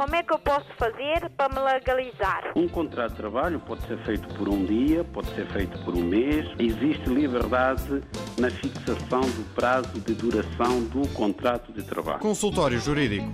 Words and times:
Como 0.00 0.16
é 0.16 0.22
que 0.22 0.32
eu 0.32 0.38
posso 0.38 0.66
fazer 0.78 1.28
para 1.36 1.54
me 1.54 1.60
legalizar? 1.60 2.54
Um 2.56 2.66
contrato 2.66 3.10
de 3.10 3.16
trabalho 3.18 3.60
pode 3.60 3.86
ser 3.86 4.02
feito 4.06 4.26
por 4.34 4.48
um 4.48 4.64
dia, 4.64 5.04
pode 5.04 5.28
ser 5.34 5.46
feito 5.52 5.78
por 5.84 5.94
um 5.94 6.02
mês. 6.02 6.46
Existe 6.58 7.06
liberdade 7.10 8.02
na 8.38 8.48
fixação 8.48 9.20
do 9.20 9.54
prazo 9.54 10.00
de 10.00 10.14
duração 10.14 10.82
do 10.84 11.06
contrato 11.08 11.70
de 11.70 11.82
trabalho. 11.82 12.18
Consultório 12.18 12.80
Jurídico. 12.80 13.26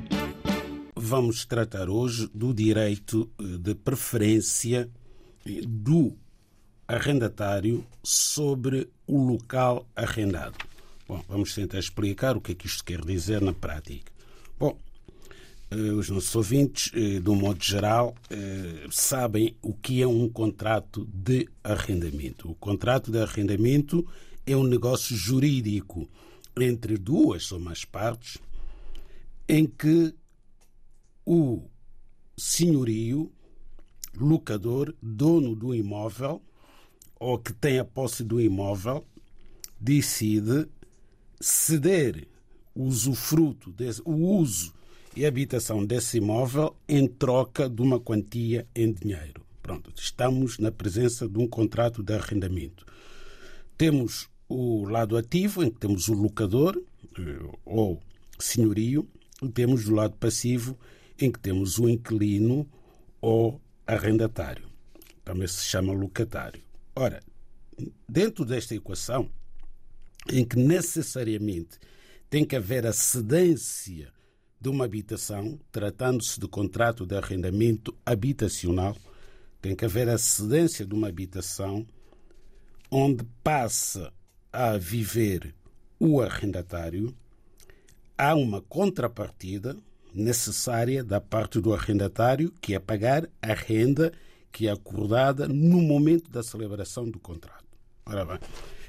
Vamos 0.97 1.45
tratar 1.45 1.89
hoje 1.89 2.29
do 2.35 2.53
direito 2.53 3.31
eh, 3.39 3.45
de 3.61 3.77
preferência 3.77 4.91
eh, 5.47 5.61
do 5.65 6.19
arrendatário 6.89 7.87
sobre 8.03 8.91
o 9.07 9.25
local 9.25 9.87
arrendado. 9.95 10.57
Bom, 11.07 11.23
vamos 11.29 11.55
tentar 11.55 11.79
explicar 11.79 12.37
o 12.37 12.41
que 12.41 12.51
é 12.51 12.55
que 12.57 12.67
isto 12.67 12.85
quer 12.85 13.03
dizer 13.03 13.41
na 13.41 13.53
prática. 13.53 14.11
Bom, 14.59 14.77
os 15.71 16.09
nossos 16.09 16.35
ouvintes, 16.35 16.93
eh, 16.95 17.19
de 17.19 17.29
um 17.29 17.35
modo 17.35 17.63
geral, 17.63 18.15
eh, 18.31 18.87
sabem 18.91 19.57
o 19.61 19.75
que 19.75 20.01
é 20.01 20.07
um 20.07 20.29
contrato 20.29 21.05
de 21.13 21.49
arrendamento. 21.63 22.51
O 22.51 22.55
contrato 22.55 23.11
de 23.11 23.19
arrendamento 23.21 24.07
é 24.47 24.57
um 24.57 24.63
negócio 24.63 25.17
jurídico 25.17 26.09
entre 26.57 26.97
duas 26.97 27.51
ou 27.51 27.59
mais 27.59 27.85
partes 27.85 28.39
em 29.49 29.67
que 29.67 30.15
o 31.25 31.63
senhorio, 32.37 33.33
locador, 34.15 34.95
dono 35.03 35.55
do 35.55 35.75
imóvel 35.75 36.43
ou 37.19 37.39
que 37.39 37.53
tem 37.53 37.79
a 37.79 37.85
posse 37.85 38.23
do 38.23 38.41
imóvel, 38.41 39.05
decide 39.81 40.69
ceder 41.41 42.29
o 42.75 42.85
usufruto, 42.85 43.75
o 44.05 44.13
uso 44.13 44.76
e 45.17 45.25
habitação 45.25 45.85
desse 45.85 46.19
imóvel 46.19 46.77
em 46.87 47.09
troca 47.09 47.71
de 47.71 47.81
uma 47.81 47.99
quantia 47.99 48.67
em 48.75 48.93
dinheiro. 48.93 49.43
Pronto, 49.63 49.91
estamos 49.97 50.59
na 50.59 50.71
presença 50.71 51.27
de 51.27 51.39
um 51.39 51.49
contrato 51.49 52.03
de 52.03 52.15
arrendamento. 52.15 52.85
Temos 53.79 54.29
o 54.47 54.85
lado 54.85 55.17
ativo, 55.17 55.65
em 55.65 55.71
que 55.71 55.81
temos 55.81 56.09
o 56.09 56.15
locador 56.15 56.81
eh, 57.19 57.51
ou 57.65 57.99
senhorio, 58.39 59.09
e 59.43 59.49
temos 59.49 59.89
o 59.89 59.95
lado 59.95 60.15
passivo, 60.17 60.79
em 61.19 61.33
que 61.33 61.39
temos 61.39 61.79
o 61.79 61.89
inquilino 61.89 62.69
ou 63.21 63.59
arrendatário. 63.87 64.69
Também 65.25 65.49
se 65.49 65.65
chama 65.65 65.95
locatário. 65.95 66.61
Ora, 66.95 67.23
dentro 68.07 68.45
desta 68.45 68.75
equação, 68.75 69.31
em 70.31 70.45
que 70.45 70.57
necessariamente 70.57 71.79
tem 72.29 72.45
que 72.45 72.55
haver 72.55 72.87
a 72.87 72.93
cedência 72.93 74.15
de 74.61 74.69
uma 74.69 74.85
habitação, 74.85 75.59
tratando-se 75.71 76.41
de 76.41 76.49
contrato 76.49 77.07
de 77.07 77.17
arrendamento 77.17 77.95
habitacional, 78.05 78.97
tem 79.61 79.75
que 79.75 79.85
haver 79.85 80.09
a 80.09 80.19
cedência 80.19 80.87
de 80.87 80.95
uma 80.95 81.09
habitação 81.09 81.87
onde 82.91 83.25
passa 83.43 84.13
a 84.53 84.77
viver 84.77 85.55
o 85.99 86.21
arrendatário, 86.21 87.15
há 88.17 88.35
uma 88.35 88.61
contrapartida 88.61 89.77
necessária 90.15 91.05
da 91.05 91.21
parte 91.21 91.61
do 91.61 91.75
arrendatário, 91.75 92.53
que 92.61 92.75
é 92.75 92.79
pagar 92.79 93.29
a 93.43 93.53
renda 93.53 94.13
que 94.51 94.67
é 94.67 94.71
acordada 94.71 95.47
no 95.47 95.83
momento 95.83 96.31
da 96.31 96.43
celebração 96.43 97.09
do 97.11 97.19
contrato. 97.19 97.67
Ora 98.07 98.25
bem, 98.25 98.39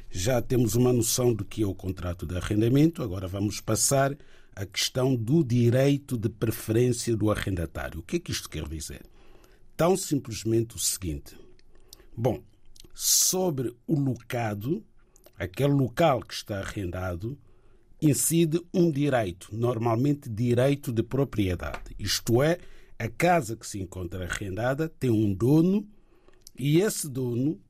já 0.09 0.41
temos 0.41 0.75
uma 0.75 0.93
noção 0.93 1.33
do 1.33 1.43
que 1.43 1.63
é 1.63 1.67
o 1.67 1.75
contrato 1.75 2.25
de 2.25 2.37
arrendamento, 2.37 3.03
agora 3.03 3.27
vamos 3.27 3.59
passar 3.59 4.17
a 4.57 4.65
questão 4.65 5.15
do 5.15 5.43
direito 5.43 6.17
de 6.17 6.29
preferência 6.29 7.15
do 7.15 7.29
arrendatário. 7.29 7.99
O 7.99 8.03
que 8.03 8.15
é 8.15 8.19
que 8.19 8.31
isto 8.31 8.49
quer 8.49 8.67
dizer? 8.67 9.05
Tão 9.75 9.95
simplesmente 9.95 10.75
o 10.75 10.79
seguinte: 10.79 11.37
bom, 12.15 12.41
sobre 12.91 13.71
o 13.85 13.99
locado, 13.99 14.83
aquele 15.37 15.73
local 15.73 16.21
que 16.21 16.33
está 16.33 16.57
arrendado, 16.57 17.37
incide 18.01 18.59
um 18.73 18.89
direito, 18.89 19.55
normalmente 19.55 20.27
direito 20.27 20.91
de 20.91 21.03
propriedade. 21.03 21.95
Isto 21.99 22.41
é, 22.41 22.57
a 22.97 23.07
casa 23.07 23.55
que 23.55 23.67
se 23.67 23.79
encontra 23.79 24.25
arrendada 24.25 24.89
tem 24.89 25.11
um 25.11 25.31
dono 25.35 25.87
e 26.57 26.81
esse 26.81 27.07
dono 27.07 27.61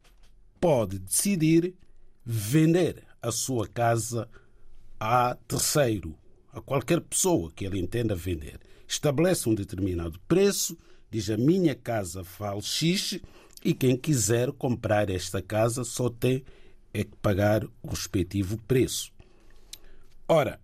pode 0.57 0.99
decidir 0.99 1.75
vender 2.23 3.03
a 3.21 3.29
sua 3.29 3.67
casa 3.67 4.29
a 4.97 5.35
terceiro 5.45 6.15
a 6.57 6.61
qualquer 6.61 7.01
pessoa 7.01 7.51
que 7.51 7.65
ele 7.65 7.79
entenda 7.79 8.15
vender. 8.15 8.59
Estabelece 8.87 9.47
um 9.47 9.53
determinado 9.53 10.19
preço, 10.27 10.75
diz 11.09 11.29
a 11.29 11.37
minha 11.37 11.75
casa 11.75 12.23
vale 12.23 12.61
X 12.61 13.19
e 13.63 13.73
quem 13.73 13.95
quiser 13.95 14.51
comprar 14.51 15.09
esta 15.09 15.39
casa 15.41 15.83
só 15.83 16.09
tem 16.09 16.43
é 16.93 17.03
que 17.03 17.15
pagar 17.17 17.63
o 17.83 17.89
respectivo 17.89 18.57
preço. 18.63 19.11
Ora, 20.27 20.59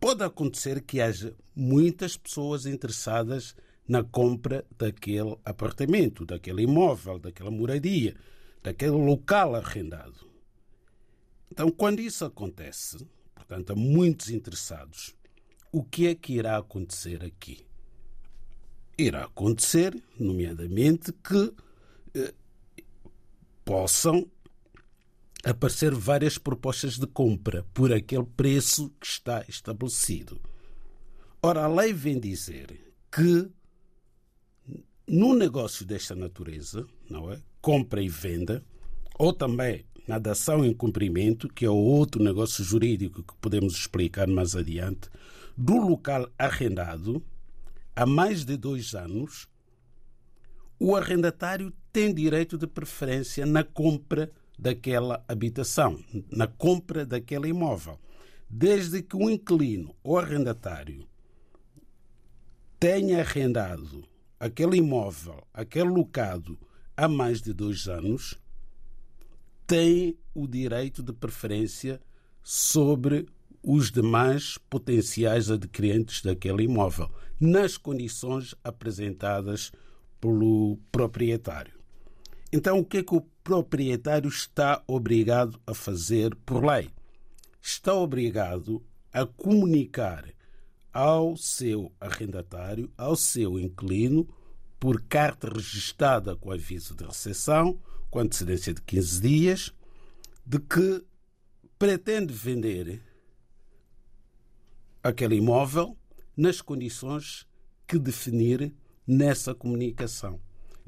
pode 0.00 0.22
acontecer 0.22 0.80
que 0.80 1.02
haja 1.02 1.34
muitas 1.54 2.16
pessoas 2.16 2.64
interessadas 2.64 3.54
na 3.86 4.02
compra 4.02 4.64
daquele 4.78 5.36
apartamento, 5.44 6.24
daquele 6.24 6.62
imóvel, 6.62 7.18
daquela 7.18 7.50
moradia, 7.50 8.16
daquele 8.62 8.92
local 8.92 9.54
arrendado. 9.54 10.26
Então, 11.50 11.70
quando 11.70 12.00
isso 12.00 12.24
acontece, 12.24 13.06
portanto, 13.36 13.70
há 13.70 13.76
muitos 13.76 14.30
interessados. 14.30 15.14
O 15.70 15.84
que 15.84 16.08
é 16.08 16.14
que 16.14 16.32
irá 16.32 16.56
acontecer 16.56 17.22
aqui? 17.22 17.64
Irá 18.98 19.24
acontecer, 19.24 19.96
nomeadamente, 20.18 21.12
que 21.12 21.52
eh, 22.14 22.34
possam 23.64 24.28
aparecer 25.44 25.94
várias 25.94 26.38
propostas 26.38 26.98
de 26.98 27.06
compra 27.06 27.64
por 27.72 27.92
aquele 27.92 28.24
preço 28.24 28.90
que 28.98 29.06
está 29.06 29.44
estabelecido. 29.48 30.40
Ora, 31.40 31.64
a 31.64 31.68
lei 31.68 31.92
vem 31.92 32.18
dizer 32.18 32.80
que 33.12 33.48
num 35.06 35.34
negócio 35.34 35.86
desta 35.86 36.16
natureza, 36.16 36.84
não 37.08 37.32
é? 37.32 37.40
Compra 37.60 38.02
e 38.02 38.08
venda, 38.08 38.64
ou 39.18 39.32
também 39.32 39.84
na 40.06 40.18
dação 40.18 40.64
em 40.64 40.72
cumprimento, 40.72 41.48
que 41.48 41.64
é 41.64 41.70
outro 41.70 42.22
negócio 42.22 42.62
jurídico 42.62 43.22
que 43.22 43.34
podemos 43.40 43.74
explicar 43.74 44.28
mais 44.28 44.54
adiante, 44.54 45.08
do 45.56 45.76
local 45.76 46.28
arrendado 46.38 47.22
há 47.94 48.06
mais 48.06 48.44
de 48.44 48.56
dois 48.56 48.94
anos, 48.94 49.48
o 50.78 50.94
arrendatário 50.94 51.72
tem 51.92 52.12
direito 52.12 52.58
de 52.58 52.66
preferência 52.66 53.46
na 53.46 53.64
compra 53.64 54.30
daquela 54.58 55.24
habitação, 55.26 55.98
na 56.30 56.46
compra 56.46 57.04
daquele 57.04 57.48
imóvel, 57.48 57.98
desde 58.48 59.02
que 59.02 59.16
o 59.16 59.28
inquilino 59.30 59.94
ou 60.02 60.18
arrendatário 60.18 61.06
tenha 62.78 63.20
arrendado 63.20 64.04
aquele 64.38 64.76
imóvel, 64.76 65.42
aquele 65.52 65.88
locado 65.88 66.58
há 66.96 67.08
mais 67.08 67.40
de 67.40 67.52
dois 67.52 67.88
anos, 67.88 68.38
tem 69.66 70.16
o 70.34 70.46
direito 70.46 71.02
de 71.02 71.12
preferência 71.12 72.00
sobre 72.42 73.26
os 73.62 73.90
demais 73.90 74.58
potenciais 74.70 75.50
adquirentes 75.50 76.22
daquele 76.22 76.62
imóvel, 76.62 77.10
nas 77.40 77.76
condições 77.76 78.54
apresentadas 78.62 79.72
pelo 80.20 80.78
proprietário. 80.92 81.74
Então, 82.52 82.78
o 82.78 82.84
que 82.84 82.98
é 82.98 83.02
que 83.02 83.14
o 83.14 83.22
proprietário 83.42 84.28
está 84.28 84.82
obrigado 84.86 85.60
a 85.66 85.74
fazer 85.74 86.34
por 86.36 86.64
lei? 86.64 86.90
Está 87.60 87.92
obrigado 87.92 88.80
a 89.12 89.26
comunicar 89.26 90.24
ao 90.92 91.36
seu 91.36 91.92
arrendatário, 92.00 92.90
ao 92.96 93.16
seu 93.16 93.58
inquilino, 93.58 94.28
por 94.78 95.02
carta 95.02 95.52
registada 95.52 96.36
com 96.36 96.52
aviso 96.52 96.94
de 96.94 97.04
recepção, 97.04 97.80
com 98.16 98.20
antecedência 98.20 98.72
de 98.72 98.80
15 98.80 99.20
dias, 99.20 99.74
de 100.46 100.58
que 100.58 101.04
pretende 101.78 102.32
vender 102.32 103.02
aquele 105.02 105.36
imóvel 105.36 105.94
nas 106.34 106.62
condições 106.62 107.46
que 107.86 107.98
definir 107.98 108.72
nessa 109.06 109.54
comunicação. 109.54 110.40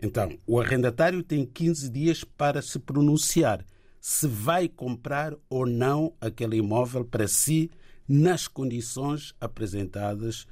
Então, 0.02 0.38
o 0.46 0.58
arrendatário 0.58 1.22
tem 1.22 1.44
15 1.44 1.90
dias 1.90 2.24
para 2.24 2.62
se 2.62 2.78
pronunciar 2.78 3.62
se 4.00 4.26
vai 4.26 4.66
comprar 4.66 5.34
ou 5.50 5.66
não 5.66 6.14
aquele 6.18 6.56
imóvel 6.56 7.04
para 7.04 7.28
si 7.28 7.70
nas 8.08 8.48
condições 8.48 9.34
apresentadas 9.38 10.46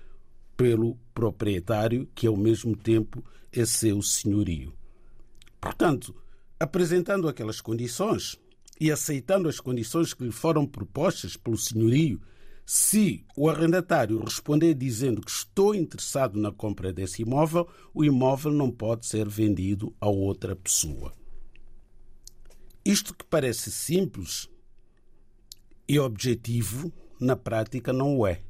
pelo 0.58 0.98
proprietário, 1.14 2.06
que 2.14 2.26
ao 2.26 2.36
mesmo 2.36 2.76
tempo 2.76 3.24
é 3.50 3.64
seu 3.64 4.02
senhorio. 4.02 4.74
Portanto, 5.58 6.14
apresentando 6.58 7.28
aquelas 7.28 7.60
condições 7.60 8.38
e 8.80 8.90
aceitando 8.90 9.48
as 9.48 9.60
condições 9.60 10.12
que 10.12 10.24
lhe 10.24 10.30
foram 10.30 10.66
propostas 10.66 11.36
pelo 11.36 11.56
senhorio, 11.56 12.20
Se 12.68 13.24
o 13.36 13.48
arrendatário 13.48 14.18
responder 14.18 14.74
dizendo 14.74 15.22
que 15.22 15.30
estou 15.30 15.72
interessado 15.72 16.36
na 16.36 16.50
compra 16.50 16.92
desse 16.92 17.22
imóvel, 17.22 17.68
o 17.94 18.04
imóvel 18.04 18.50
não 18.50 18.72
pode 18.72 19.06
ser 19.06 19.28
vendido 19.28 19.94
a 20.00 20.08
outra 20.08 20.56
pessoa. 20.56 21.12
Isto 22.84 23.14
que 23.14 23.24
parece 23.24 23.70
simples 23.70 24.48
e 25.88 25.96
objetivo, 26.00 26.92
na 27.20 27.36
prática 27.36 27.92
não 27.92 28.18
o 28.18 28.26
é. 28.26 28.42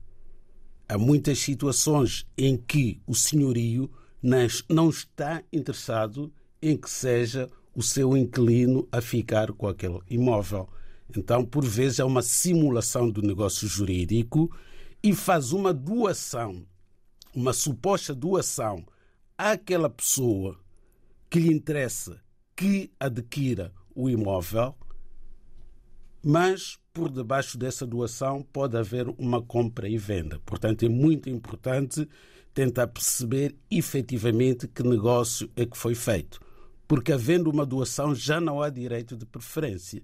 Há 0.88 0.96
muitas 0.96 1.38
situações 1.38 2.26
em 2.38 2.56
que 2.56 3.02
o 3.06 3.14
senhorio 3.14 3.90
não 4.66 4.88
está 4.88 5.42
interessado 5.52 6.32
em 6.62 6.74
que 6.74 6.88
seja 6.88 7.50
o 7.76 7.82
seu 7.82 8.16
inquilino 8.16 8.88
a 8.90 9.02
ficar 9.02 9.52
com 9.52 9.68
aquele 9.68 10.00
imóvel. 10.08 10.66
Então, 11.14 11.44
por 11.44 11.62
vezes, 11.62 11.98
é 11.98 12.04
uma 12.04 12.22
simulação 12.22 13.10
do 13.10 13.20
negócio 13.20 13.68
jurídico 13.68 14.50
e 15.02 15.14
faz 15.14 15.52
uma 15.52 15.74
doação, 15.74 16.66
uma 17.34 17.52
suposta 17.52 18.14
doação 18.14 18.82
àquela 19.36 19.90
pessoa 19.90 20.58
que 21.28 21.38
lhe 21.38 21.52
interessa 21.52 22.18
que 22.56 22.90
adquira 22.98 23.70
o 23.94 24.08
imóvel, 24.08 24.74
mas 26.24 26.78
por 26.94 27.10
debaixo 27.10 27.58
dessa 27.58 27.86
doação 27.86 28.42
pode 28.42 28.74
haver 28.74 29.06
uma 29.18 29.42
compra 29.42 29.86
e 29.86 29.98
venda. 29.98 30.40
Portanto, 30.46 30.86
é 30.86 30.88
muito 30.88 31.28
importante 31.28 32.08
tentar 32.54 32.86
perceber 32.86 33.54
efetivamente 33.70 34.66
que 34.66 34.82
negócio 34.82 35.50
é 35.54 35.66
que 35.66 35.76
foi 35.76 35.94
feito. 35.94 36.45
Porque 36.86 37.12
havendo 37.12 37.50
uma 37.50 37.66
doação 37.66 38.14
já 38.14 38.40
não 38.40 38.62
há 38.62 38.70
direito 38.70 39.16
de 39.16 39.26
preferência 39.26 40.02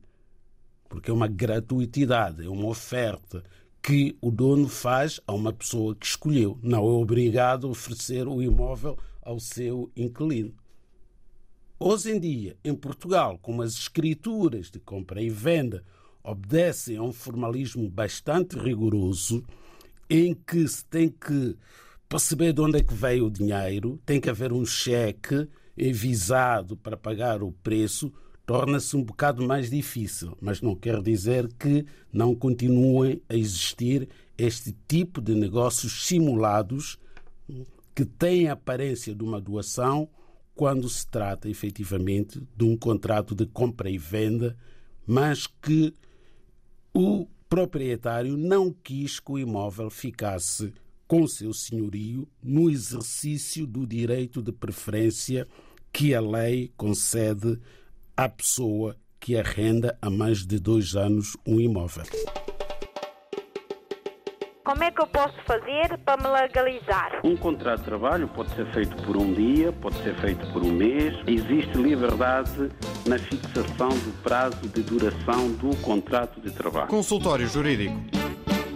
porque 0.93 1.11
é 1.11 1.15
uma 1.15 1.27
gratuitidade, 1.27 2.45
é 2.45 2.49
uma 2.51 2.67
oferta 2.67 3.43
que 3.83 4.15
o 4.21 4.31
dono 4.31 4.69
faz 4.69 5.19
a 5.27 5.33
uma 5.33 5.51
pessoa 5.51 5.97
que 5.97 6.05
escolheu. 6.05 6.59
Não 6.63 6.81
é 6.81 6.93
obrigado 6.93 7.67
a 7.67 7.71
oferecer 7.71 8.29
o 8.29 8.43
imóvel 8.43 8.99
ao 9.23 9.41
seu 9.41 9.91
inquilino. 9.97 10.55
Hoje 11.81 12.11
em 12.11 12.21
dia, 12.21 12.59
em 12.63 12.75
Portugal, 12.75 13.39
como 13.41 13.63
as 13.63 13.73
escrituras 13.73 14.71
de 14.71 14.79
compra 14.79 15.23
e 15.23 15.31
venda 15.31 15.83
obedecem 16.23 16.99
a 16.99 17.03
um 17.03 17.13
formalismo 17.13 17.89
bastante 17.89 18.59
rigoroso, 18.59 19.43
em 20.11 20.35
que 20.35 20.69
se 20.69 20.85
tem 20.85 21.09
que 21.09 21.57
perceber 22.07 22.53
de 22.53 22.61
onde 22.61 22.77
é 22.77 22.83
que 22.83 22.93
veio 22.93 23.29
o 23.29 23.31
dinheiro, 23.31 23.99
tem 24.05 24.21
que 24.21 24.29
haver 24.29 24.53
um 24.53 24.67
cheque 24.67 25.49
envisado 25.77 26.77
para 26.77 26.97
pagar 26.97 27.43
o 27.43 27.53
preço, 27.53 28.13
torna-se 28.45 28.97
um 28.97 29.03
bocado 29.03 29.47
mais 29.47 29.71
difícil, 29.71 30.37
mas 30.41 30.61
não 30.61 30.75
quer 30.75 31.01
dizer 31.01 31.49
que 31.55 31.87
não 32.13 32.35
continuem 32.35 33.23
a 33.29 33.35
existir 33.35 34.09
este 34.37 34.77
tipo 34.87 35.21
de 35.21 35.35
negócios 35.35 36.07
simulados 36.07 36.99
que 37.95 38.05
têm 38.05 38.49
a 38.49 38.53
aparência 38.53 39.15
de 39.15 39.23
uma 39.23 39.41
doação 39.41 40.09
quando 40.55 40.89
se 40.89 41.07
trata 41.07 41.49
efetivamente 41.49 42.43
de 42.57 42.65
um 42.65 42.77
contrato 42.77 43.35
de 43.35 43.47
compra 43.47 43.91
e 43.91 43.99
venda, 43.99 44.57
mas 45.07 45.47
que 45.47 45.95
o 46.93 47.27
proprietário 47.49 48.37
não 48.37 48.73
quis 48.73 49.19
que 49.19 49.33
o 49.33 49.39
imóvel 49.39 49.91
ficasse 49.91 50.73
com 51.13 51.27
seu 51.27 51.53
senhorio 51.53 52.27
no 52.43 52.71
exercício 52.71 53.67
do 53.67 53.87
direito 53.87 54.41
de 54.41 54.51
preferência 54.51 55.47
que 55.93 56.15
a 56.15 56.23
lei 56.23 56.73
concede 56.75 57.61
à 58.17 58.31
pessoa 58.31 58.97
que 59.21 59.37
arrenda 59.37 59.95
há 60.01 60.09
mais 60.09 60.39
de 60.39 60.59
dois 60.59 60.97
anos 60.97 61.37
um 61.47 61.61
imóvel. 61.61 62.05
Como 64.65 64.83
é 64.83 64.91
que 64.91 65.03
eu 65.03 65.07
posso 65.07 65.37
fazer 65.47 65.99
para 65.99 66.17
me 66.17 66.29
legalizar? 66.29 67.21
Um 67.23 67.37
contrato 67.37 67.81
de 67.81 67.85
trabalho 67.85 68.27
pode 68.29 68.49
ser 68.55 68.73
feito 68.73 68.97
por 69.03 69.15
um 69.15 69.35
dia, 69.35 69.71
pode 69.71 70.03
ser 70.03 70.19
feito 70.19 70.51
por 70.51 70.65
um 70.65 70.73
mês. 70.73 71.15
Existe 71.27 71.77
liberdade 71.77 72.71
na 73.07 73.19
fixação 73.19 73.91
do 73.91 74.23
prazo 74.23 74.67
de 74.67 74.83
duração 74.83 75.53
do 75.57 75.77
contrato 75.83 76.41
de 76.41 76.51
trabalho. 76.51 76.89
Consultório 76.89 77.47
Jurídico 77.47 78.22